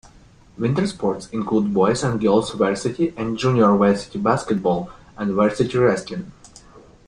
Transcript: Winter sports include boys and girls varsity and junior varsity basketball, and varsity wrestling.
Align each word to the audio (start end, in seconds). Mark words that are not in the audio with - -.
Winter 0.57 0.87
sports 0.87 1.29
include 1.29 1.75
boys 1.75 2.03
and 2.03 2.19
girls 2.19 2.49
varsity 2.53 3.13
and 3.15 3.37
junior 3.37 3.75
varsity 3.77 4.17
basketball, 4.17 4.89
and 5.15 5.35
varsity 5.35 5.77
wrestling. 5.77 6.31